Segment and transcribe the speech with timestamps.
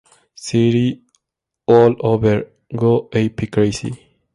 [0.33, 1.03] City
[1.67, 3.93] All Over, Go Ape Crazy".